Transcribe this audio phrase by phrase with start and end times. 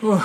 [0.00, 0.22] Ох,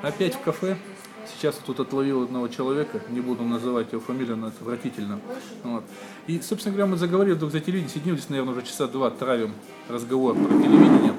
[0.00, 0.78] опять в кафе.
[1.26, 5.20] Сейчас тут отловил одного человека, не буду называть его фамилию, это отвратительно.
[5.62, 5.84] Вот.
[6.26, 9.52] И, собственно говоря, мы заговорили вдруг за телевидение, сидим здесь, наверное, уже часа два, травим
[9.88, 11.12] разговор про телевидение.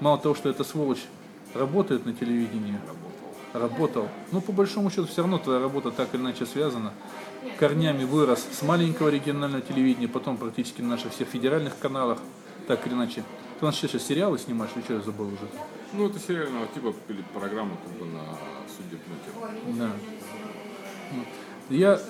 [0.00, 1.04] Мало того, что эта сволочь
[1.54, 2.78] работает на телевидении,
[3.52, 4.08] работал.
[4.32, 6.92] Ну, по большому счету, все равно твоя работа так или иначе связана.
[7.58, 12.18] Корнями вырос с маленького регионального телевидения, потом практически на наших всех федеральных каналах,
[12.66, 13.24] так или иначе.
[13.58, 15.79] Ты у нас сейчас сериалы снимаешь, или что я забыл уже?
[15.92, 18.22] Ну, это сериального типа или программа как бы на
[18.68, 19.76] судебную тему.
[19.78, 19.92] Да.
[21.68, 22.00] Я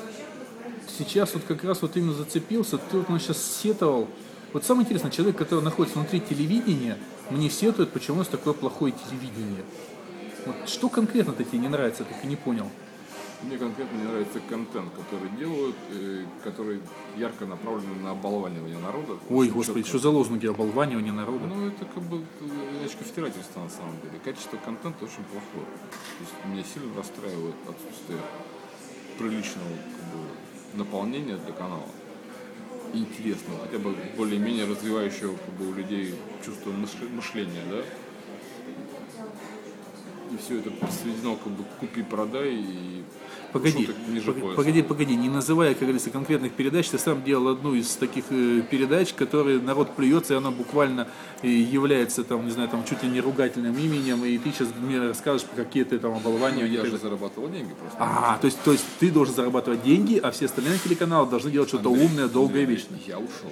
[0.98, 4.08] сейчас вот как раз вот именно зацепился, ты вот сейчас сетовал.
[4.52, 6.98] Вот самое интересное, человек, который находится внутри телевидения,
[7.30, 9.64] мне сетует, почему у нас такое плохое телевидение.
[10.44, 12.68] Вот что конкретно тебе не нравится, так и не понял.
[13.42, 16.80] Мне конкретно не нравится контент, который делают, э, который
[17.16, 19.16] ярко направлен на оболванивание народа.
[19.30, 21.46] Ой, Очень господи, что за лозунги оболванивания народа?
[21.46, 24.18] Ну, это как бы э, очко втирательства на самом деле.
[24.22, 25.64] Качество контента очень плохое.
[26.18, 28.20] То есть меня сильно расстраивает отсутствие
[29.18, 31.86] приличного как бы, наполнения для канала.
[32.92, 37.84] Интересного, хотя бы более-менее развивающего как бы, у людей чувство мышле- мышления, да?
[40.30, 43.02] И все это сведено как бы купи-продай и
[43.52, 47.96] Погоди, погоди, погоди, погоди, не называя, как говорится, конкретных передач, ты сам делал одну из
[47.96, 51.08] таких э, передач, которые народ плюется, и она буквально
[51.42, 55.00] э, является, там, не знаю, там, чуть ли не ругательным именем, и ты сейчас мне
[55.00, 56.64] расскажешь про какие-то там Ну, оболвания.
[56.64, 57.98] я же зарабатывал деньги просто.
[57.98, 61.68] А, то есть, то есть ты должен зарабатывать деньги, а все остальные телеканалы должны делать
[61.68, 63.00] что-то умное, долгое и вечное.
[63.04, 63.50] Я ушел.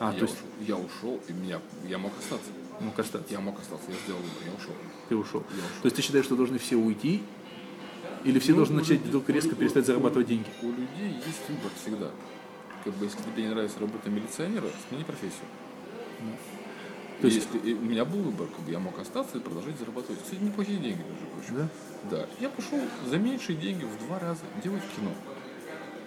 [0.00, 0.48] А, я, то есть, ушел.
[0.66, 2.48] я ушел, и меня, я мог остаться.
[2.80, 4.74] Ну, остаться, Я мог остаться, я сделал выбор, я ушел.
[5.08, 5.40] ты ушел.
[5.50, 5.82] Я ушел.
[5.82, 7.22] То есть ты считаешь, что должны все уйти,
[8.24, 10.46] или все Ну, должны у начать людей- вдруг резко у- перестать у- зарабатывать деньги?
[10.62, 12.10] У людей есть выбор всегда.
[12.84, 15.46] Как бы, если тебе не нравится работа милиционера, смени профессию.
[17.20, 19.78] То есть- если и у меня был выбор, как бы я мог остаться и продолжать
[19.78, 20.20] зарабатывать.
[20.22, 21.54] Кстати, неплохие деньги, между прочим.
[21.56, 21.68] Да?
[22.10, 22.26] Да.
[22.40, 25.12] Я пошел за меньшие деньги в два раза делать кино.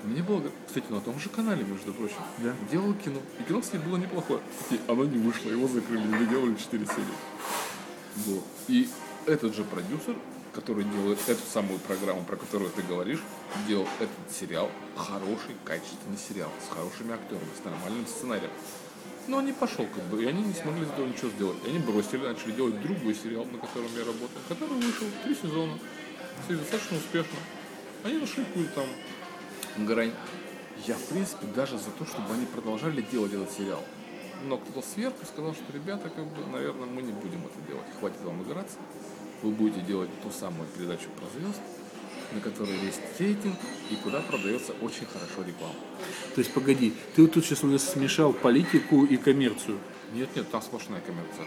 [0.06, 2.54] Мне было, кстати, на том же канале, между прочим, Да.
[2.72, 3.20] делал кино.
[3.40, 4.40] И кино, кстати, было неплохое.
[4.62, 7.18] Кстати, оно не вышло, его закрыли, не доделали 4 серии.
[8.28, 8.44] Вот.
[8.68, 8.88] И
[9.26, 10.16] этот же продюсер,
[10.54, 13.20] который делает эту самую программу, про которую ты говоришь,
[13.68, 18.52] делал этот сериал, хороший, качественный сериал, с хорошими актерами, с нормальным сценарием.
[19.28, 21.58] Но он не пошел, как бы, и они не смогли из этого ничего сделать.
[21.66, 25.80] И они бросили, начали делать другой сериал, на котором я работал, который вышел три сезона.
[26.46, 27.38] Все достаточно успешно.
[28.04, 28.86] Они нашли какую-то там
[29.78, 30.12] грань.
[30.86, 33.84] Я, в принципе, даже за то, чтобы они продолжали делать этот сериал.
[34.48, 37.86] Но кто-то сверху сказал, что ребята, как бы, наверное, мы не будем это делать.
[38.00, 38.78] Хватит вам играться.
[39.42, 41.62] Вы будете делать ту самую передачу про звезд,
[42.34, 43.56] на которой есть рейтинг
[43.90, 45.76] и куда продается очень хорошо реклама.
[46.36, 49.80] То есть, погоди, ты вот тут сейчас у нас смешал политику и коммерцию.
[50.14, 51.46] Нет, нет, там сплошная коммерция.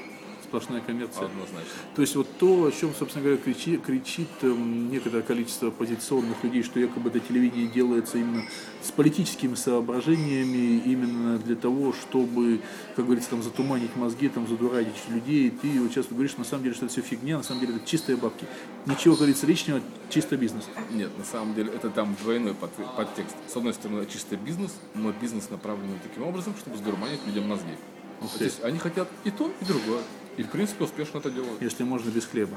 [0.48, 1.26] Сплошная коммерция.
[1.26, 1.70] Однозначно.
[1.94, 6.62] То есть вот то, о чем, собственно говоря, кричи- кричит, эм, некоторое количество оппозиционных людей,
[6.62, 8.44] что якобы это телевидение делается именно
[8.82, 12.60] с политическими соображениями, именно для того, чтобы,
[12.96, 15.48] как говорится, там затуманить мозги, там задурадить людей.
[15.48, 17.76] И ты вот сейчас говоришь, на самом деле, что это все фигня, на самом деле
[17.76, 18.46] это чистые бабки.
[18.86, 20.64] Ничего, как говорится, лишнего, чисто бизнес.
[20.90, 23.36] Нет, на самом деле это там двойной под- подтекст.
[23.46, 27.72] С одной стороны, чисто бизнес, но бизнес направлен таким образом, чтобы сдурманить людям мозги.
[28.20, 30.00] Ух То есть они хотят и то, и другое.
[30.38, 31.60] И в принципе успешно это делают.
[31.60, 32.56] Если можно без хлеба.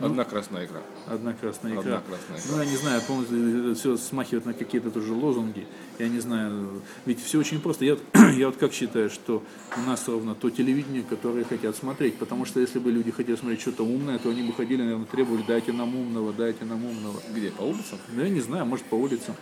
[0.00, 0.80] Одна красная икра.
[1.06, 2.02] Одна красная Одна икра.
[2.08, 2.50] красная икра.
[2.50, 5.66] Ну, я не знаю, это все смахивает на какие-то тоже лозунги.
[5.98, 6.82] Я не знаю.
[7.04, 7.84] Ведь все очень просто.
[7.84, 7.98] Я,
[8.36, 9.44] я вот как считаю, что
[9.76, 12.16] у нас ровно то телевидение, которое хотят смотреть.
[12.16, 15.44] Потому что если бы люди хотели смотреть что-то умное, то они бы ходили, наверное, требовали,
[15.46, 17.20] дайте нам умного, дайте нам умного.
[17.32, 17.50] Где?
[17.50, 17.98] По улицам?
[18.12, 19.36] Ну, я не знаю, может, по улицам.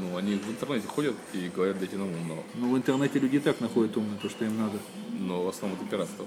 [0.00, 2.42] Ну, они в интернете ходят и говорят, дайте нам умного.
[2.54, 4.78] Но в интернете люди и так находят умное, то, что им надо.
[5.18, 6.26] Но в основном это пиратство.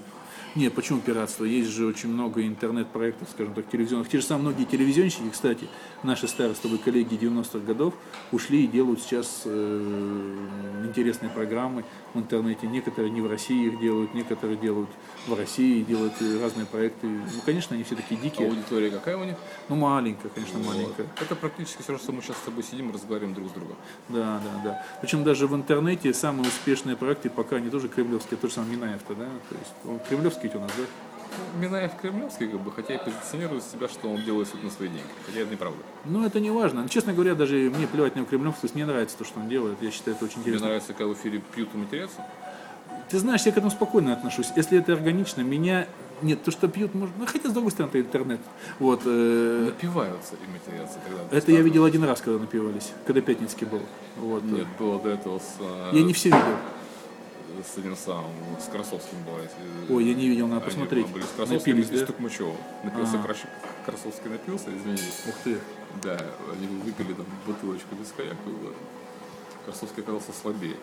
[0.56, 1.44] Нет, почему пиратство?
[1.44, 4.08] Есть же очень много интернет-проектов, скажем так, телевизионных.
[4.08, 5.68] Те же самые многие телевизионщики, кстати,
[6.02, 7.92] наши старые с тобой коллеги 90-х годов,
[8.32, 10.48] ушли и делают сейчас э,
[10.86, 11.84] интересные программы
[12.14, 12.66] в интернете.
[12.66, 14.88] Некоторые не в России их делают, некоторые делают
[15.26, 17.06] в России, делают разные проекты.
[17.06, 18.48] Ну, конечно, они все такие дикие.
[18.48, 19.36] Аудитория какая у них?
[19.68, 20.68] Ну, маленькая, конечно, Вот.
[20.74, 21.06] маленькая.
[21.20, 23.76] Это практически все, что мы сейчас с тобой сидим и разговариваем друг с другом.
[24.08, 24.84] Да, да, да.
[25.00, 29.14] Причем даже в интернете самые успешные проекты пока они тоже кремлевские, тот же самый Минаев-то,
[29.14, 29.26] да?
[29.48, 30.84] То есть он кремлевский ведь у нас, да?
[31.54, 34.88] Ну, Минаев кремлевский, как бы, хотя и позиционирует себя, что он делает это на свои
[34.88, 35.02] деньги.
[35.26, 35.78] Хотя это неправда.
[36.04, 36.82] Ну, это не важно.
[36.82, 39.40] Ну, Честно говоря, даже мне плевать на его кремлевскую, то есть мне нравится то, что
[39.40, 39.76] он делает.
[39.82, 40.66] Я считаю, это очень Мне интересно.
[40.68, 42.24] нравится, когда в эфире пьют и матерятся.
[43.10, 44.50] Ты знаешь, я к этому спокойно отношусь.
[44.56, 45.86] Если это органично, меня...
[46.22, 47.14] Нет, то, что пьют, может...
[47.18, 48.40] Ну, хотя, с другой стороны, это интернет.
[48.78, 49.02] Вот.
[49.04, 50.98] э, Напиваются и матерятся.
[51.06, 53.82] Когда Это я видел один раз, когда напивались, когда Пятницкий был.
[54.16, 54.42] Вот.
[54.44, 55.56] Нет, было до этого с...
[55.60, 56.56] а, Я не все видел.
[57.62, 59.40] с этим самым, с Красовским была.
[59.40, 61.06] эти- Ой, я не видел, надо Они посмотреть.
[61.08, 62.06] были с Красовским Напились, и с да?
[62.06, 62.56] Токмачевым.
[62.84, 63.36] Напился А.
[63.84, 64.98] Красовский напился, извини.
[65.28, 65.58] Ух ты.
[66.02, 66.18] Да,
[66.52, 68.36] они выпили там бутылочку без коньяка.
[69.66, 70.76] Красовский оказался слабее.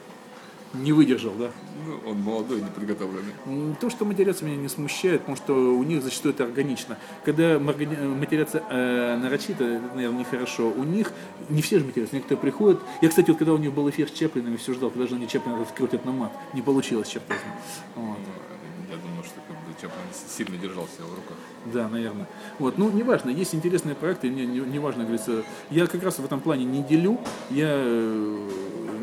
[0.74, 1.52] Не выдержал, да?
[1.86, 3.34] Ну, он молодой, неподготовленный.
[3.46, 6.98] М, То, что матерятся, меня не смущает, потому что у них зачастую это органично.
[7.26, 10.70] Когда матерятся э, нарочито, это, наверное, нехорошо.
[10.76, 11.12] У них
[11.50, 12.82] не все же матерятся, некоторые приходят.
[13.02, 15.28] Я, кстати, вот когда у них был эфир с Чаплиным, все ждал, когда же они
[15.28, 16.32] Чаплина открутят на мат.
[16.54, 17.38] Не получилось, возьми.
[17.96, 18.18] Вот.
[18.18, 18.34] Ну,
[18.90, 21.38] Я думаю, что как бы Чаплин сильно держал себя в руках.
[21.72, 22.28] Да, наверное.
[22.60, 26.26] Вот, ну, неважно, есть интересные проекты, мне не, не важно, говорится, я как раз в
[26.26, 27.20] этом плане не делю,
[27.50, 28.50] я э,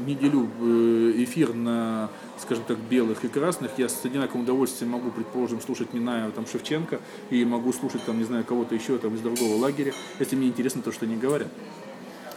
[0.07, 2.09] не делю э, эфир на,
[2.39, 7.01] скажем так, белых и красных, я с одинаковым удовольствием могу, предположим, слушать Минаева, там, Шевченко,
[7.31, 10.83] и могу слушать, там, не знаю, кого-то еще, там, из другого лагеря, если мне интересно
[10.83, 11.49] то, что они говорят.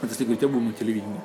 [0.01, 1.21] Это если говорить об умном телевидении.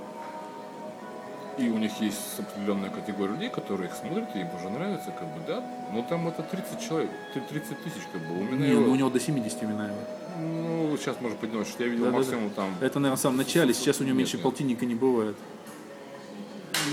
[1.59, 5.27] И у них есть определенная категория людей, которые их смотрят, и им уже нравится, как
[5.35, 5.65] бы, да.
[5.93, 8.39] Но там это 30 человек, 30 тысяч, как бы.
[8.39, 9.97] У меня Не, ну, у него до 70 Минаева.
[10.39, 12.19] ну, сейчас может поднимать, что я видел Да-да-да.
[12.23, 12.71] максимум там.
[12.81, 14.45] Это, наверное, в самом начале, сейчас у него Нет, меньше нет.
[14.45, 15.35] полтинника не бывает.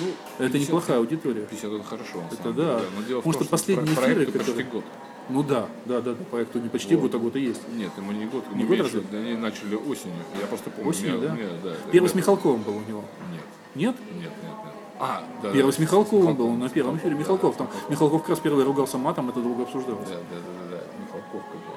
[0.02, 0.08] Ну,
[0.46, 1.42] Это 50 неплохая аудитория.
[1.46, 2.80] 50 это хорошо, Это да.
[2.80, 2.90] деле.
[2.98, 4.84] Но дело Потому в том, что последние про- эфиры, почти которые- год.
[5.28, 7.62] Ну да, да, да, да, проекту не почти год, а год и есть.
[7.74, 8.78] Нет, ему не год, Не год?
[9.12, 10.18] Да, они начали осенью.
[10.40, 10.90] Я просто помню.
[10.90, 11.34] Осенью, меня- да?
[11.36, 13.04] меня, да, Первый с Михалковым был у него.
[13.32, 13.42] Нет,
[13.74, 13.96] Нет?
[14.14, 14.74] нет, нет, нет.
[15.00, 15.52] А, да.
[15.52, 17.12] Первый да, с Михалковым был Михалков, на первом эфире.
[17.16, 17.70] да, Михалков там.
[17.90, 18.22] Михалков.
[18.22, 20.08] Как раз первый ругался матом, это долго обсуждалось.
[20.08, 20.38] Да, да, да,
[20.70, 21.74] да, да, Михалков как бы.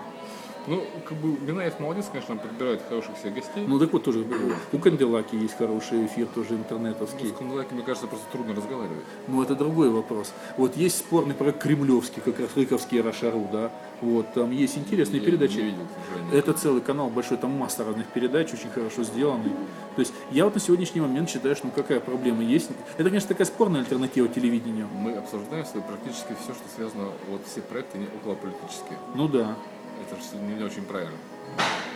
[0.68, 3.64] Ну, как бы Минаев молодец, конечно, он подбирает хороших себе гостей.
[3.66, 4.24] Ну так вот тоже
[4.72, 7.28] у Канделаки есть хороший эфир, тоже Ну, интернетовский.
[7.28, 9.04] с Канделаки, мне кажется, просто трудно разговаривать.
[9.26, 10.32] Ну это другой вопрос.
[10.56, 13.70] Вот есть спорный проект Кремлевский, как раз Рыковский Рошару, да.
[14.00, 15.56] Вот там есть интересные Я передачи.
[15.56, 15.82] не видел.
[16.32, 19.50] Это целый канал большой, там масса разных передач, очень хорошо сделанный.
[19.96, 22.70] То есть я вот на сегодняшний момент считаю, что ну какая проблема есть.
[22.96, 24.86] Это, конечно, такая спорная альтернатива телевидению.
[24.94, 28.98] Мы обсуждаем практически все, что связано, вот все проекты не околополитические.
[29.14, 29.56] Ну да.
[30.00, 31.16] Это же не, очень правильно.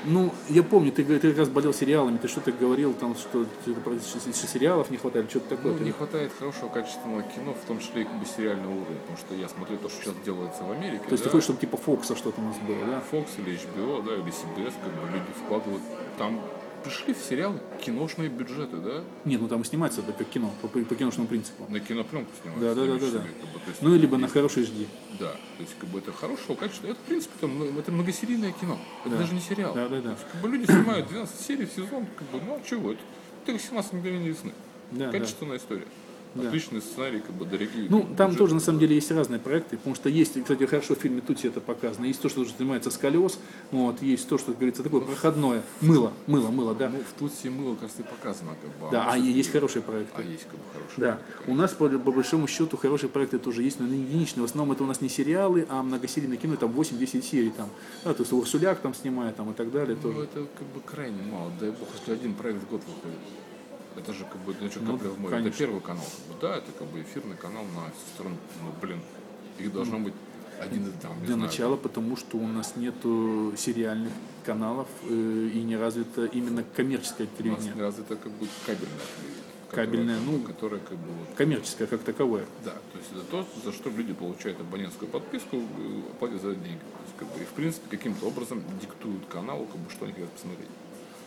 [0.05, 3.47] Ну, я помню, ты, ты как раз болел сериалами, ты что-то говорил, там, что
[3.85, 5.75] практически сериалов не хватает, что-то такое.
[5.75, 9.19] Ну, не хватает хорошего качественного кино, в том числе и как бы сериального уровня, потому
[9.19, 11.05] что я смотрю то, что сейчас делается в Америке.
[11.07, 13.03] То есть да, ты хочешь, чтобы типа Фокса что-то у нас было, да?
[13.13, 15.83] Fox или HBO, да, или CBS, как бы люди вкладывают.
[16.19, 16.41] Там
[16.83, 20.69] пришли в сериалы киношные бюджеты, да, Нет, ну там и снимается это как кино, по,
[20.69, 21.65] по киношному принципу.
[21.69, 22.63] на кинопленку снимают.
[22.63, 23.19] Да, да, да, да, да.
[23.19, 24.87] Как бы, есть, Ну, либо на хороший жди.
[25.19, 26.87] Да, то есть как бы это хорошего качества.
[26.89, 28.79] Это, в принципе, там, это многосерийное кино.
[29.05, 29.75] Это даже не сериал.
[29.75, 30.11] Да, да, да.
[30.11, 33.01] Есть, как бы люди снимают 12 серий в сезон, как бы, ну а чего это?
[33.45, 34.53] Это как 17 мгновений весны.
[34.93, 35.19] Да, да.
[35.19, 35.87] Качественная история.
[36.35, 36.49] Да.
[36.49, 37.87] Отличный сценарий, как бы дорогие.
[37.91, 38.37] Ну, там бюджеты.
[38.39, 41.47] тоже на самом деле есть разные проекты, потому что есть, кстати, хорошо в фильме Тути
[41.47, 43.39] это показано, есть то, что уже снимается с колес,
[43.71, 46.89] вот, есть то, что, как говорится, такое проходное, мыло, мыло, мыло, да.
[46.89, 48.91] Ну, в Тутси мыло, кажется, и показано, как бы.
[48.91, 50.13] Да, а есть и- хорошие проекты.
[50.17, 50.97] А есть как бы хорошие.
[51.01, 54.43] Да, у нас по, по большому счету хорошие проекты тоже есть, но они единичные.
[54.43, 57.69] В основном это у нас не сериалы, а многосерийное кино, там 8-10 серий там.
[58.05, 60.25] Да, то есть Урсуляк там снимает там и так далее Ну, тоже.
[60.25, 61.51] это как бы крайне мало.
[61.61, 63.19] Дай бог, если один проект в год выходит.
[63.97, 65.37] Это же как бы ну, что, Ну, капля в море.
[65.37, 65.49] конечно.
[65.51, 66.05] Это первый канал.
[66.05, 68.37] Как бы, да, это как бы эфирный канал на всю страну.
[68.63, 69.01] Ну, блин,
[69.59, 70.15] их должно быть
[70.61, 71.17] один и там.
[71.19, 74.13] Для знаю, начала, потому что у нас нету сериальных
[74.45, 77.75] каналов э, и не развито именно коммерческое У нас телевидение.
[77.75, 78.99] не развито как бы кабельное.
[79.71, 82.45] Кабельное, которое, ну, которое как бы вот Коммерческое как таковое.
[82.63, 86.79] Да, то есть это то, за что люди получают абонентскую подписку, э, платят за деньги.
[86.79, 90.13] То есть, как бы, и в принципе каким-то образом диктуют каналу, как бы, что они
[90.13, 90.69] хотят посмотреть.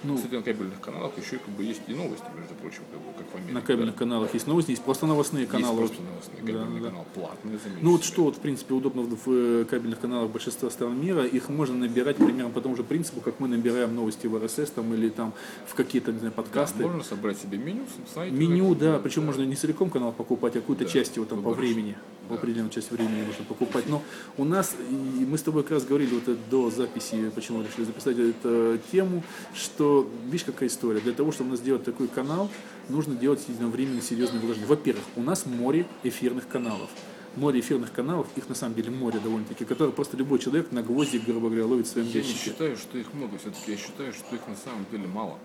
[0.05, 3.07] Ну, Кстати, на кабельных каналах еще как бы есть и новости, между прочим, как, бы,
[3.17, 3.53] как в Америке.
[3.53, 3.99] на кабельных да.
[3.99, 5.77] каналах есть новости, есть просто новостные Есть каналы.
[5.79, 6.89] просто новостный кабельный Да, да.
[6.89, 8.13] канал, платный, заметьте Ну вот себе.
[8.13, 11.75] что, вот, в принципе, удобно в, в, э, кабельных каналах большинства стран мира, их можно
[11.77, 15.33] набирать примерно по тому же принципу, как мы набираем новости в РСС там, или там
[15.65, 16.83] в какие-то, не знаю, Да, подкасты.
[16.83, 17.83] можно собрать себе меню,
[18.13, 18.35] смотрите.
[18.37, 21.51] Меню, да, причем можно не целиком канал покупать, а какую-то Да, часть его там по
[21.51, 21.95] времени,
[22.29, 22.35] Да.
[22.35, 23.87] определенную часть времени можно покупать.
[23.87, 24.03] Но
[24.37, 27.85] у нас, и мы с тобой как раз говорили вот это до записи, почему решили
[27.85, 32.49] записать эту тему, что, видишь, какая история, для того, чтобы у нас сделать такой канал,
[32.89, 34.67] нужно делать единовременно серьезные вложения.
[34.67, 36.89] Во-первых, у нас море эфирных каналов.
[37.35, 41.25] Море эфирных каналов, их на самом деле море довольно-таки, которые просто любой человек на гвоздик,
[41.25, 44.35] грубо говоря, ловит в своем Я не считаю, что их много, все-таки я считаю, что
[44.35, 45.37] их на самом деле мало.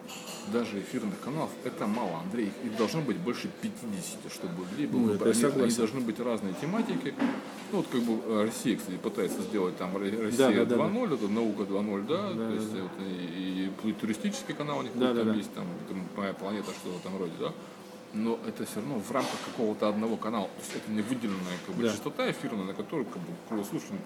[0.52, 2.52] Даже эфирных каналов это мало, Андрей.
[2.64, 5.76] Их, должно быть больше 50, чтобы людей было Ну, это они, они согласен.
[5.78, 7.14] должны быть разные тематики.
[7.73, 10.85] Ну, вот как бы э, Россия, кстати, пытается сделать там Ро- Россия Да, да, да,
[10.85, 12.82] 2.0, это наука 2.0, да, Да, то да, есть да.
[12.82, 15.38] вот и, и, туристический канал у них Да, будет, да, там да.
[15.38, 17.52] есть, там, там моя планета, что в этом роде, да.
[18.12, 20.47] Но это все равно в рамках какого-то одного канала.
[20.47, 21.90] То есть это не выделенная как бы, Да.
[21.90, 23.97] частота эфирная, на которую как бы круглосуточно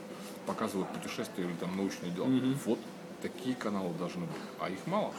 [0.46, 2.28] показывают путешествия или там научные дела.
[2.66, 2.78] Вот
[3.22, 4.36] такие каналы должны быть.
[4.60, 5.12] А их мало.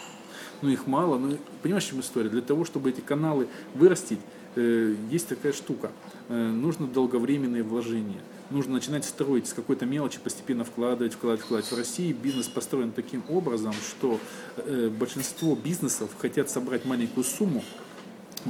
[0.62, 2.30] ну их мало, но понимаешь, в чем история?
[2.30, 4.20] Для того, чтобы эти каналы вырастить,
[4.56, 5.92] э, есть такая штука.
[6.30, 8.22] Э, нужно долговременные вложения.
[8.51, 11.72] Нужно начинать строить с какой-то мелочи, постепенно вкладывать, вкладывать, вкладывать.
[11.72, 14.20] В России бизнес построен таким образом, что
[14.58, 17.63] э, большинство бизнесов хотят собрать маленькую сумму,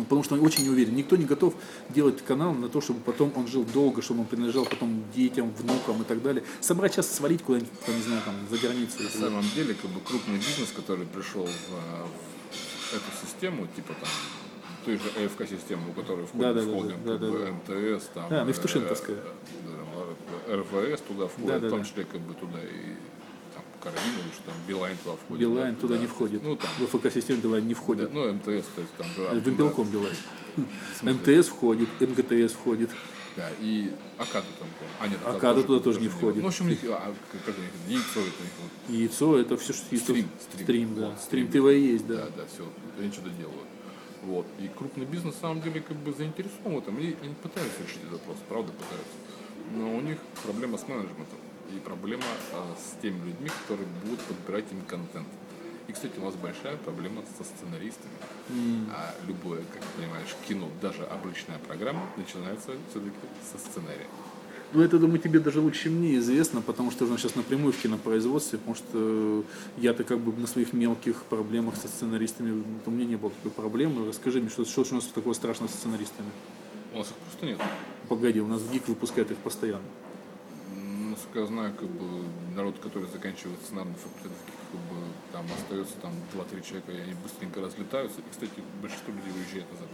[0.04, 0.96] потому что он очень не уверен.
[0.96, 1.54] Никто не готов
[1.90, 6.02] делать канал на то, чтобы потом он жил долго, чтобы он принадлежал потом детям, внукам
[6.02, 6.44] и так далее.
[6.62, 9.04] Собрать сейчас, свалить куда-нибудь, там, не знаю, там, за границу.
[9.04, 14.10] На самом деле, как бы крупный бизнес, который пришел в, в эту систему, типа там
[14.86, 17.74] той же АФК-систему, у которой входит Да, да, в холдинг, да, как да, бы да.
[17.74, 19.16] МТС, там, Да, ну, Евтушенковская.
[19.18, 20.14] э,
[20.48, 22.96] э, РВС туда входит, Да, да, в том числе как бы туда и
[23.94, 25.42] или что там, Билайн туда входит.
[25.42, 26.02] Билайн да, туда да.
[26.02, 26.44] не входит.
[26.44, 28.14] Ну, там, В ФК-систему Билайн не да, входит.
[28.14, 28.52] ну, МТС, то
[28.82, 29.08] есть там...
[29.18, 30.16] да, В туда- Импелком Билайн.
[31.02, 32.90] МТС входит, МГТС входит.
[33.36, 34.68] Да, и Акада там,
[35.02, 36.38] а нет, Акада туда тоже не входит.
[36.38, 37.14] Ну, в общем, у них, а,
[37.46, 39.84] как, у них, яйцо это у них, Яйцо это все, что.
[39.98, 40.64] Стрим, стрим.
[40.64, 41.10] Стрим, да.
[41.10, 41.64] Вот, Стрим стрим.
[41.64, 42.16] ТВ есть, да.
[42.16, 42.66] Да, да, все,
[42.98, 43.60] они что-то делают.
[44.24, 44.48] Вот.
[44.60, 46.98] И крупный бизнес на самом деле как бы заинтересован в этом.
[46.98, 49.14] И они пытаются решить этот вопрос, правда пытаются.
[49.76, 51.38] Но у них проблема с менеджментом.
[51.74, 55.28] И проблема а, с теми людьми, которые будут подбирать им контент.
[55.88, 58.14] И, кстати, у нас большая проблема со сценаристами.
[58.92, 63.16] А любое, как ты понимаешь, кино, даже обычная программа, начинается все-таки
[63.52, 64.08] со сценария.
[64.74, 67.78] Ну, это, думаю, тебе даже лучше, чем мне известно, потому что я сейчас напрямую в
[67.78, 69.44] кинопроизводстве, потому что
[69.78, 74.08] я-то как бы на своих мелких проблемах со сценаристами, у меня не было такой проблемы.
[74.08, 76.30] Расскажи мне, что, что у нас такого страшного со сценаристами?
[76.94, 77.60] У нас их просто нет.
[78.10, 79.86] Погоди, у нас ГИК выпускает их постоянно.
[81.26, 82.24] Насколько я знаю, как бы
[82.56, 84.32] народ, который заканчивает сценарный факультет,
[84.72, 85.02] как бы
[85.32, 88.20] там остается там 2-3 человека, и они быстренько разлетаются.
[88.20, 89.88] И, кстати, большинство людей уезжает назад.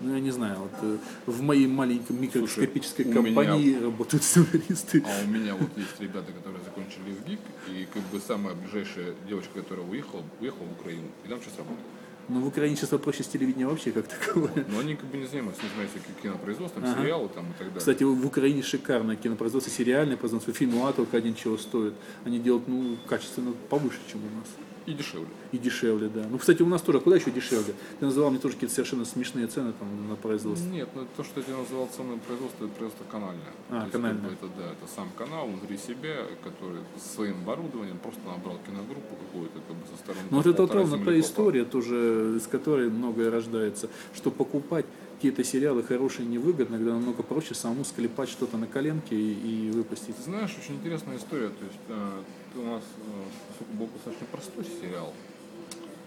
[0.00, 4.22] Ну, я не знаю, вот э, в моей маленькой микроскопической Слушай, у меня- компании работают
[4.22, 5.04] сценаристы.
[5.06, 9.14] А у меня вот есть ребята, которые закончили в ГИК, и как бы самая ближайшая
[9.28, 11.84] девочка, которая уехала, уехала в Украину, и там сейчас работает.
[12.28, 14.50] Но в Украине сейчас попроще с телевидения вообще как таковое.
[14.68, 17.00] Но они как бы не занимаются, не занимаются ки- кинопроизводством, Ага.
[17.00, 17.78] сериалы там и так далее.
[17.78, 20.52] Кстати, в Украине шикарное кинопроизводство, сериальное производство.
[20.52, 21.94] Фильм «Уа» только один чего стоит.
[22.26, 24.46] Они делают, ну, качественно повыше, чем у нас.
[24.88, 25.28] И дешевле.
[25.52, 26.24] И дешевле, да.
[26.30, 27.74] Ну, кстати, у нас тоже, куда еще дешевле?
[28.00, 30.66] Ты называл мне тоже какие-то совершенно смешные цены там на производство.
[30.66, 33.52] Нет, ну то, что я тебе называл ценой производства, это производство канальное.
[33.68, 34.30] А, То есть, канальное.
[34.30, 39.60] бы, это, да, это сам канал внутри себя, который своим оборудованием просто набрал киногруппу какую-то
[39.68, 40.22] как бы со стороны.
[40.30, 43.90] Ну, вот это вот ровно та история тоже, из которой многое рождается.
[44.14, 44.86] Что покупать
[45.18, 50.14] какие-то сериалы хорошие невыгодно, когда намного проще самому склепать что-то на коленке и, и выпустить.
[50.14, 51.48] Ты знаешь, очень интересная история.
[51.48, 52.22] То есть э,
[52.54, 55.12] у нас э, был достаточно простой сериал.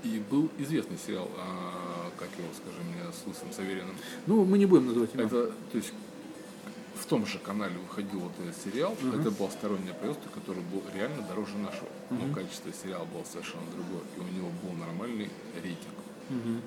[0.05, 3.95] И был известный сериал, а, как его, скажи мне, с Лысым Савериным.
[4.27, 5.27] Ну, мы не будем называть имена.
[5.27, 5.93] Это, то есть,
[6.95, 8.95] в том же канале выходил вот этот сериал.
[9.13, 11.89] Это было стороннее производство, которое было реально дороже нашего.
[12.09, 14.03] Но качество сериала было совершенно другое.
[14.15, 15.29] И у него был нормальный
[15.61, 15.97] рейтинг.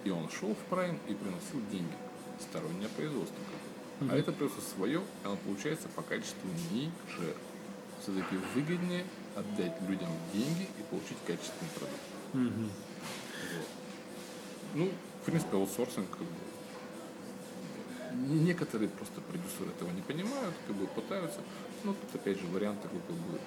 [0.04, 1.96] И он шел в прайм и приносил деньги.
[2.50, 3.36] Стороннее производство.
[4.00, 4.12] бы.
[4.12, 7.34] А это производство свое, и оно получается по качеству ниже.
[8.02, 12.02] Все-таки выгоднее отдать людям деньги и получить качественный продукт.
[12.34, 13.66] Вот.
[14.74, 14.90] Ну,
[15.22, 16.26] в принципе, аутсорсинг как бы,
[18.28, 21.40] не- Некоторые просто продюсеры этого не понимают, как бы пытаются.
[21.82, 23.38] Но тут опять же вариант такой, как бы,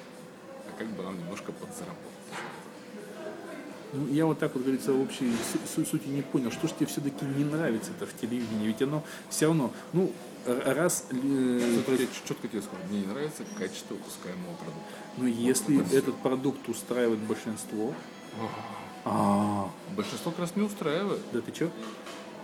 [0.67, 2.01] а как бы нам немножко подзаработать.
[3.93, 6.73] Ну, я вот так вот, говорится, в общей су- су- сути не понял, что же
[6.73, 10.11] тебе все-таки не нравится это в телевидении, ведь оно все равно, ну,
[10.45, 11.15] р- раз, э,
[11.77, 14.89] Четко, тебе- четко тебе скажу, мне не нравится качество выпускаемого продукта.
[15.17, 17.93] ну, если этот продукт устраивает большинство,
[19.05, 21.21] а, Большинство как раз не устраивает.
[21.31, 21.69] да ты чё?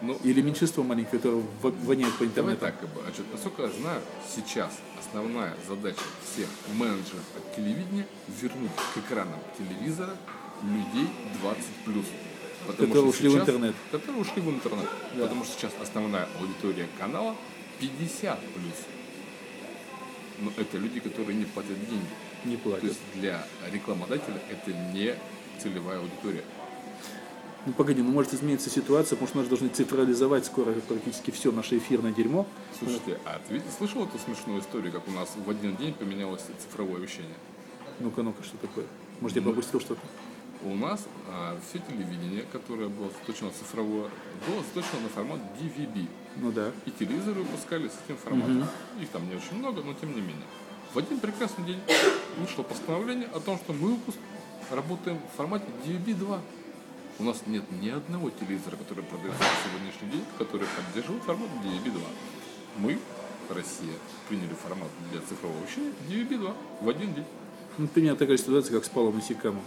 [0.02, 2.62] Ну, Или меньшинство маленькое, которое во- воняет по Давай интернету.
[2.62, 4.02] так, как бы, а что, насколько я знаю,
[4.36, 8.06] сейчас основная задача всех менеджеров от телевидения
[8.42, 10.12] вернуть к экранам телевизора
[10.64, 11.08] людей
[11.42, 12.06] 20 плюс.
[12.68, 13.76] Которые ушли в интернет.
[13.92, 14.88] Которые ушли в интернет.
[15.20, 17.36] Потому что сейчас основная аудитория канала
[17.80, 18.76] 50 плюс.
[20.40, 22.06] Но это люди, которые не платят деньги.
[22.46, 22.84] Не То платят.
[22.86, 25.16] есть для рекламодателя это не
[25.62, 26.44] целевая аудитория.
[27.66, 31.52] Ну погоди, ну может измениться ситуация, потому что мы же должны цифрализовать скоро практически все
[31.52, 32.46] наше эфирное дерьмо.
[32.78, 36.42] Слушайте, а ты видел- слышал эту смешную историю, как у нас в один день поменялось
[36.62, 37.36] цифровое вещание?
[38.02, 38.86] Ну-ка, ну-ка, что такое?
[39.22, 40.02] Может, я пропустил что-то?
[40.66, 44.10] У нас а, все телевидение, которое было заточено цифровое,
[44.48, 46.08] было заточено на формат DVB.
[46.38, 46.72] Ну да.
[46.86, 48.66] И телевизоры выпускали с этим форматом.
[49.02, 50.46] Их там не очень много, но тем не менее.
[50.94, 51.80] В один прекрасный день
[52.38, 54.18] вышло постановление о том, что мы выпуск
[54.72, 56.40] работаем в формате DVB-2.
[57.20, 62.02] У нас нет ни одного телевизора, который продается на сегодняшний день, который поддерживает формат DVB-2.
[62.78, 63.00] Мы,
[63.50, 63.94] Россия,
[64.30, 67.26] приняли формат для цифрового вещания DVB-2 в один день.
[67.78, 69.64] Ну, примерно такая ситуация, как с Павлом Исикамом.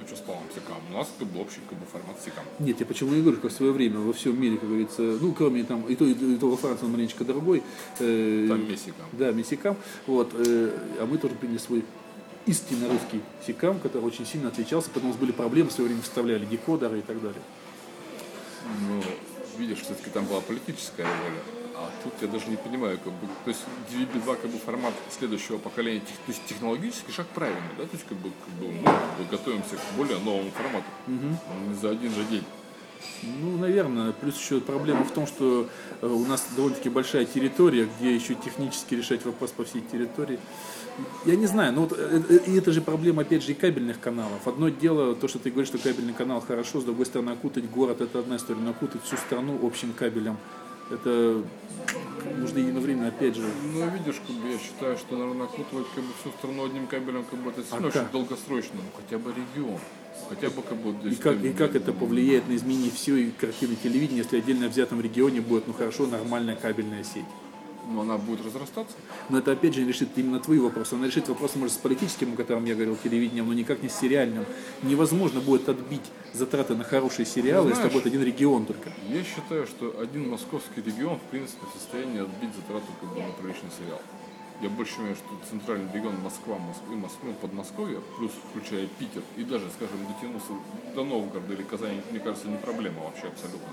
[0.00, 0.76] А что с полным секам.
[0.90, 2.44] У нас как бы общий как бы формат секам.
[2.58, 5.32] Нет, я почему и говорю, как в свое время во всем мире, как говорится, ну,
[5.32, 7.62] кроме там, и то, и, и то во Франции он маленечко дорогой.
[7.98, 9.06] э, Там месикам.
[9.12, 9.76] Да, месикам.
[10.06, 11.84] Вот, э, а мы тоже приняли свой
[12.46, 15.88] истинно русский секам, который очень сильно отличался, потому что у нас были проблемы, в свое
[15.88, 17.42] время вставляли декодеры и так далее.
[18.88, 19.02] Ну,
[19.58, 21.67] видишь, все-таки там была политическая воля.
[21.80, 23.60] А тут я даже не понимаю, как бы, то есть
[23.92, 28.04] DVB2 как бы формат следующего поколения, тех- то есть технологический шаг правильный, да, то есть
[28.08, 30.86] как бы, как бы мы как бы готовимся к более новому формату.
[31.68, 32.44] Не за один же день.
[33.22, 34.12] Ну, наверное.
[34.12, 35.68] Плюс еще проблема в том, что
[36.02, 40.40] э, у нас довольно-таки большая территория, где еще технически решать вопрос по всей территории.
[41.24, 44.00] Я не знаю, но вот, э, э, и это же проблема, опять же, и кабельных
[44.00, 44.46] каналов.
[44.48, 48.00] Одно дело, то, что ты говоришь, что кабельный канал хорошо, с другой стороны, окутать город,
[48.00, 50.36] это одна история, но окутать всю страну общим кабелем,
[50.90, 51.42] это
[52.36, 53.42] нужно единовременно, опять же,
[53.72, 57.24] Ну, видишь, как бы я считаю, что, наверное, окутывать как бы всю страну одним кабелем,
[57.24, 58.02] как бы это сильно как?
[58.02, 59.78] очень долгосрочно, ну, хотя бы регион.
[60.28, 61.10] Хотя бы как бы...
[61.10, 65.40] и как, и как это повлияет на изменение всей картины телевидения, если отдельно взятом регионе
[65.40, 67.24] будет, ну хорошо, нормальная кабельная сеть.
[67.90, 68.94] Ну, она будет разрастаться.
[69.30, 70.94] Но это опять же решит именно твои вопросы.
[70.94, 73.94] Она решит вопросы, может, с политическим, о котором я говорил, телевидением, но никак не с
[73.94, 74.44] сериальным.
[74.82, 76.02] Невозможно будет отбить
[76.34, 78.92] затраты на хорошие сериалы, Ну, если знаешь- будет один регион только.
[79.08, 83.32] Я считаю, что один московский регион, в принципе, в состоянии отбить затрату как бы, на
[83.32, 84.00] приличный сериал.
[84.60, 89.70] Я больше понимаю, что центральный регион Москва, Москвы, Москвы, Подмосковье, плюс включая Питер, и даже,
[89.70, 90.52] скажем, дотянулся
[90.96, 93.68] до Новгорода или Казани, мне кажется, не проблема вообще абсолютно.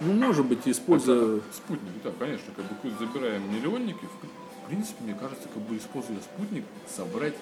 [0.00, 1.40] Ну, может быть, используя...
[1.52, 6.64] Спутник, да, конечно, как бы забираем миллионники, в принципе, мне кажется, как бы используя спутник,
[6.88, 7.34] собрать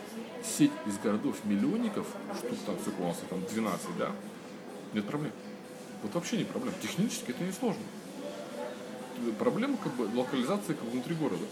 [0.45, 2.07] сеть из городов миллионников,
[2.37, 4.11] штук там, сколько у нас там 12, да,
[4.93, 5.33] нет проблем.
[6.03, 6.77] Вот вообще не проблема.
[6.83, 7.81] Технически это не сложно.
[9.39, 11.45] Проблема как бы локализации как бы, внутри города.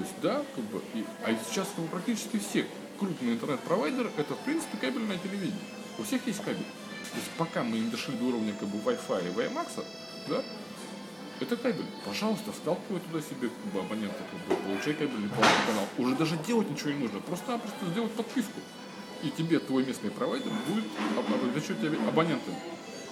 [0.00, 2.66] То есть, да, как бы, и, а сейчас бы, практически все
[2.98, 5.60] крупные интернет-провайдеры это, в принципе, кабельное телевидение.
[5.98, 6.64] У всех есть кабель.
[7.10, 9.84] То есть, пока мы не дошли до уровня как бы Wi-Fi и WiMAX,
[10.28, 10.42] да,
[11.40, 11.84] это кабель.
[12.06, 15.86] Пожалуйста, сталкивай туда себе как бы, абонента, как бы, получай кабельный канал.
[15.98, 18.60] Уже даже делать ничего не нужно, просто-напросто сделать подписку.
[19.22, 20.84] И тебе твой местный провайдер будет
[21.18, 22.56] об- обеспечивать тебе абонентами.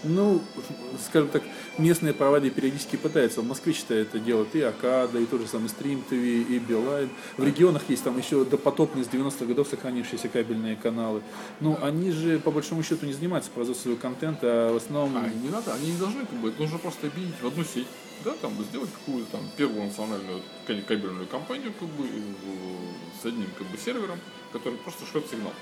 [0.04, 0.40] Ну,
[1.08, 1.42] скажем так,
[1.76, 3.40] местные провайдеры периодически пытаются.
[3.40, 7.11] В Москве, считаю, это делают и Акада, и тот же самый Stream TV, и Билайн.
[7.37, 11.22] В регионах есть там еще допотопные с 90-х годов сохранившиеся кабельные каналы.
[11.61, 15.16] Но они же, по большому счету, не занимаются производством контента, а в основном...
[15.16, 17.87] А не надо, они не должны, как бы, нужно просто объединить в одну сеть.
[18.24, 23.46] Да, там сделать какую-то там первую национальную ка- кабельную компанию, как бы, в- с одним
[23.56, 24.18] как бы сервером,
[24.52, 25.52] который просто шлет сигнал.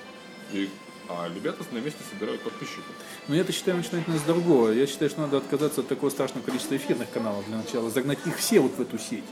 [0.53, 0.71] И,
[1.09, 2.85] а ребята на месте собирают подписчиков.
[3.29, 4.71] Но я это считаю, начинать надо с другого.
[4.71, 8.37] Я считаю, что надо отказаться от такого страшного количества эфирных каналов для начала, загнать их
[8.37, 9.25] все вот в эту сеть.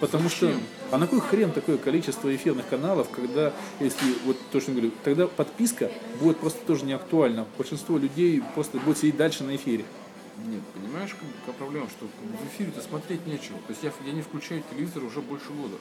[0.00, 0.50] Потому что,
[0.90, 4.92] а на кой хрен такое количество эфирных каналов, когда, если вот то, что я говорю,
[5.04, 5.90] тогда подписка
[6.20, 7.46] будет просто тоже не актуальна.
[7.58, 9.84] Большинство людей просто будет сидеть дальше на эфире.
[10.46, 11.14] Нет, понимаешь,
[11.44, 13.58] какая проблема, что в эфире-то смотреть нечего.
[13.66, 15.76] То есть я, я не включаю телевизор уже больше года.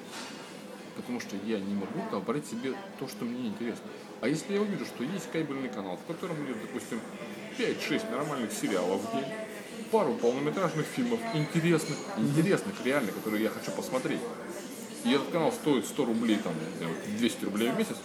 [0.98, 3.86] Потому что я не могу там брать себе то, что мне интересно.
[4.22, 7.00] А если я увижу, что есть кабельный канал, в котором идет, допустим,
[7.58, 9.26] 5-6 нормальных сериалов в день,
[9.92, 14.20] пару полнометражных фильмов, интересных, интересных, реально, которые я хочу посмотреть,
[15.06, 17.96] и этот канал стоит 100 рублей, там, не знаю, 200 рублей в месяц,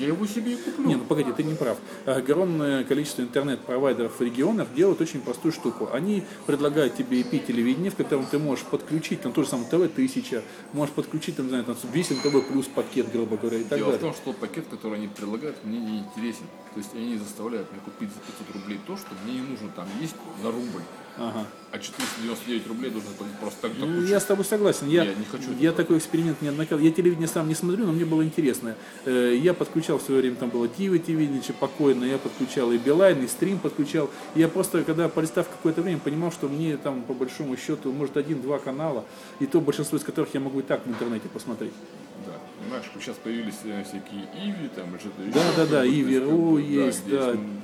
[0.00, 0.86] я его себе и куплю.
[0.86, 1.78] Не, ну погоди, ты не прав.
[2.06, 5.88] Огромное количество интернет-провайдеров в регионах делают очень простую штуку.
[5.92, 10.94] Они предлагают тебе IP-телевидение, в котором ты можешь подключить, там то же самое ТВ-1000, можешь
[10.94, 14.12] подключить, там, знаю, там, весь НТВ плюс пакет, грубо говоря, и так Дело в далее.
[14.12, 16.46] том, что пакет, который они предлагают, мне не интересен.
[16.74, 19.68] То есть они заставляют меня купить за 500 рублей то, что мне не нужно.
[19.76, 20.82] Там есть на рубль.
[21.16, 21.46] Ага.
[21.72, 23.72] А 499 рублей должен просто так.
[23.78, 24.88] Ну, так я с тобой согласен.
[24.88, 26.82] Я, Я не хочу я такой эксперимент неоднократно.
[26.84, 28.74] Я телевидение сам не смотрю, но мне было интересно.
[29.04, 33.22] Э, Я подключал в свое время, там было Тиви телевидение, покойно, я подключал и Билайн,
[33.22, 34.10] и стрим подключал.
[34.34, 38.58] Я просто, когда полистав какое-то время, понимал, что мне там по большому счету, может, один-два
[38.58, 39.04] канала,
[39.38, 41.72] и то большинство из которых я могу и так в интернете посмотреть.
[42.26, 42.32] Да.
[42.62, 45.32] Понимаешь, сейчас появились э, всякие Иви, там, что-то еще.
[45.32, 47.30] Да, да, да, бы, то Иви есть, да.
[47.30, 47.60] м,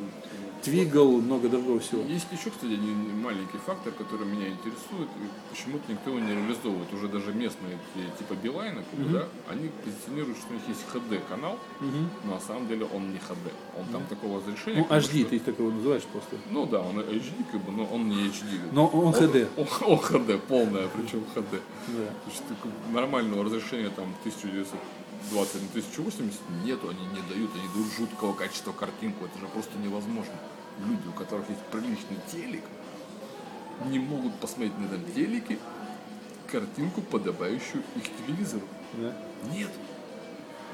[0.62, 2.02] твигл, много другого всего.
[2.02, 5.08] Есть еще, кстати, один маленький фактор, который меня интересует.
[5.50, 6.92] Почему-то никто его не реализовывает.
[6.92, 7.78] Уже даже местные
[8.18, 9.14] типа Билайна, как угу.
[9.14, 12.08] да, они позиционируют, что у них есть HD-канал, угу.
[12.24, 13.52] но на самом деле он не HD.
[13.76, 13.92] Он угу.
[13.92, 14.86] там такого разрешения.
[14.88, 15.30] Ну, HD что...
[15.30, 16.36] ты так его называешь просто.
[16.50, 18.72] Ну да, он HD, как бы, но он не HD.
[18.72, 19.48] Но он, HD.
[19.56, 21.60] Он, он HD, полная, причем HD.
[21.88, 22.06] Да.
[22.06, 22.42] То есть,
[22.92, 24.78] нормального разрешения там 1900
[25.30, 30.34] 21 1080 нету, они не дают, они дают жуткого качества картинку, это же просто невозможно.
[30.84, 32.64] Люди, у которых есть приличный телек,
[33.86, 35.58] не могут посмотреть на этом телеке
[36.50, 38.66] картинку, подобающую их телевизору.
[38.94, 39.16] Да?
[39.52, 39.70] Нет.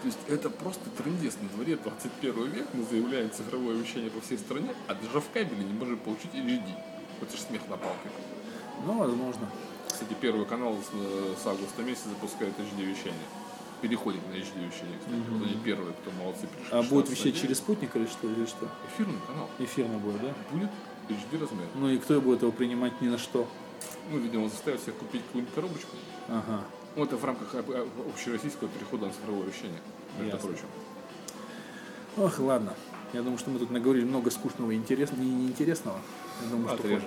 [0.02, 1.36] То есть это просто трендец.
[1.40, 5.64] На дворе 21 век мы заявляем цифровое вещание по всей стране, а даже в кабеле
[5.64, 6.74] не можем получить HD.
[7.20, 8.10] Вот же смех на палке.
[8.84, 9.48] Ну, возможно.
[9.86, 13.26] Кстати, первый канал с, с августа месяца запускает HD вещание.
[13.82, 15.16] Переходит на HD вещание, кстати.
[15.28, 16.68] Вот они первые, кто молодцы пришли.
[16.70, 18.28] А будет 16 вещать через спутник или что?
[18.30, 18.68] Или что?
[18.94, 19.50] Эфирный канал.
[19.58, 20.32] Эфирно будет, да?
[20.52, 20.70] Будет
[21.08, 21.66] HD размер.
[21.74, 23.48] Ну и кто будет его принимать ни на что?
[24.12, 25.96] Ну, видимо, заставят всех купить какую-нибудь коробочку.
[26.28, 26.62] Ага.
[26.94, 29.80] Ну, это в рамках об- об- общероссийского перехода на цифровое вещание,
[30.18, 30.48] между Ясно.
[30.48, 30.66] прочим.
[32.18, 32.74] Ох, ладно.
[33.12, 35.98] Я думаю, что мы тут наговорили много скучного и интересного, и неинтересного.
[36.44, 37.02] Я думаю, что Отрежешь.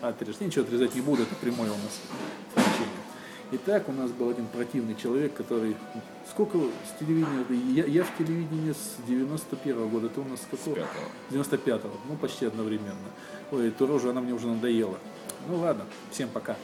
[0.00, 0.16] хватит.
[0.16, 0.40] Отрежешь.
[0.40, 2.00] Ничего отрезать не буду, это прямое у нас
[3.46, 3.60] сообщение.
[3.64, 5.76] Итак, у нас был один противный человек, который...
[6.30, 7.44] Сколько с телевидения?
[7.72, 10.74] Я, я в телевидении с 91 года, ты у нас с какого?
[10.74, 11.04] пятого.
[11.30, 12.96] 95-го, ну почти одновременно.
[13.52, 14.98] Ой, эту рожу, она мне уже надоела.
[15.48, 16.56] Ну ладно, всем пока.